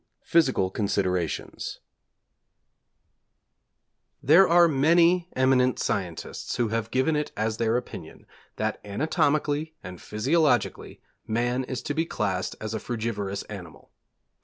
]II 0.03 0.25
PHYSICAL 0.29 0.71
CONSIDERATIONS 0.71 1.79
There 4.23 4.47
are 4.49 4.67
many 4.67 5.29
eminent 5.35 5.77
scientists 5.77 6.55
who 6.55 6.69
have 6.69 6.89
given 6.89 7.15
it 7.15 7.31
as 7.37 7.57
their 7.57 7.77
opinion 7.77 8.25
that 8.55 8.81
anatomically 8.83 9.75
and 9.83 10.01
physiologically 10.01 11.01
man 11.27 11.63
is 11.65 11.83
to 11.83 11.93
be 11.93 12.07
classed 12.07 12.55
as 12.59 12.73
a 12.73 12.79
frugivorous 12.79 13.43
animal. 13.43 13.91